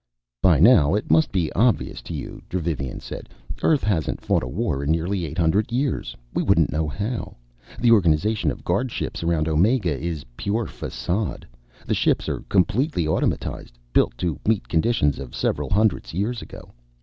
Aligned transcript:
"By 0.41 0.59
now 0.59 0.95
it 0.95 1.11
must 1.11 1.31
be 1.31 1.53
obvious 1.53 2.01
to 2.09 2.13
you," 2.15 2.41
Dravivian 2.49 3.01
said. 3.01 3.29
"Earth 3.61 3.83
hasn't 3.83 4.19
fought 4.19 4.41
a 4.41 4.47
war 4.47 4.77
for 4.79 4.87
nearly 4.87 5.27
eight 5.27 5.37
hundred 5.37 5.71
years. 5.71 6.15
We 6.33 6.41
wouldn't 6.41 6.71
know 6.71 6.87
how. 6.87 7.35
The 7.79 7.91
organization 7.91 8.49
of 8.49 8.63
guardships 8.63 9.21
around 9.23 9.47
Omega 9.47 9.95
is 9.95 10.25
pure 10.37 10.65
façade. 10.65 11.43
The 11.85 11.93
ships 11.93 12.27
are 12.27 12.41
completely 12.49 13.05
automatized, 13.05 13.73
built 13.93 14.17
to 14.17 14.39
meet 14.47 14.67
conditions 14.67 15.19
of 15.19 15.35
several 15.35 15.69
hundreds 15.69 16.15
years 16.15 16.41
ago. 16.41 16.71